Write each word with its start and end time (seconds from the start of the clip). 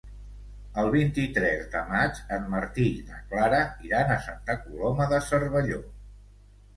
El 0.83 0.87
vint-i-tres 0.93 1.67
de 1.73 1.83
maig 1.89 2.21
en 2.37 2.47
Martí 2.53 2.85
i 2.93 3.03
na 3.09 3.19
Clara 3.33 3.59
iran 3.89 4.15
a 4.15 4.15
Santa 4.29 4.57
Coloma 4.63 5.07
de 5.13 5.21
Cervelló. 5.27 5.79